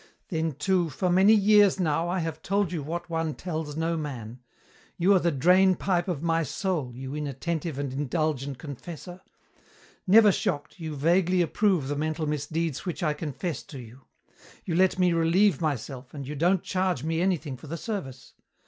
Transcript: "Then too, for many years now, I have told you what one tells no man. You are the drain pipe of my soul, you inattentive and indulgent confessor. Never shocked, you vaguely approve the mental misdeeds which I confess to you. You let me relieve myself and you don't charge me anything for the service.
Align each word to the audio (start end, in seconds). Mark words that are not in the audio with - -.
"Then 0.29 0.53
too, 0.53 0.89
for 0.89 1.11
many 1.11 1.35
years 1.35 1.79
now, 1.79 2.09
I 2.09 2.21
have 2.21 2.41
told 2.41 2.71
you 2.71 2.81
what 2.81 3.07
one 3.07 3.35
tells 3.35 3.77
no 3.77 3.95
man. 3.95 4.39
You 4.97 5.13
are 5.13 5.19
the 5.19 5.31
drain 5.31 5.75
pipe 5.75 6.07
of 6.07 6.23
my 6.23 6.41
soul, 6.41 6.95
you 6.95 7.13
inattentive 7.13 7.77
and 7.77 7.93
indulgent 7.93 8.57
confessor. 8.57 9.21
Never 10.07 10.31
shocked, 10.31 10.79
you 10.79 10.95
vaguely 10.95 11.43
approve 11.43 11.87
the 11.87 11.95
mental 11.95 12.25
misdeeds 12.25 12.83
which 12.83 13.03
I 13.03 13.13
confess 13.13 13.61
to 13.65 13.77
you. 13.77 14.05
You 14.65 14.73
let 14.73 14.97
me 14.97 15.13
relieve 15.13 15.61
myself 15.61 16.15
and 16.15 16.27
you 16.27 16.33
don't 16.33 16.63
charge 16.63 17.03
me 17.03 17.21
anything 17.21 17.55
for 17.55 17.67
the 17.67 17.77
service. 17.77 18.33